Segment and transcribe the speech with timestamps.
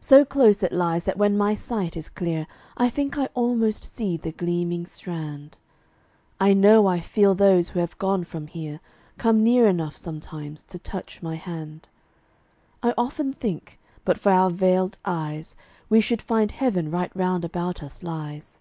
[0.00, 4.16] So close it lies that when my sight is clear I think I almost see
[4.16, 5.56] the gleaming strand.
[6.38, 8.78] I know I feel those who have gone from here
[9.16, 11.88] Come near enough sometimes to touch my hand.
[12.84, 15.56] I often think, but for our veiled eyes,
[15.88, 18.60] We should find Heaven right round about us lies.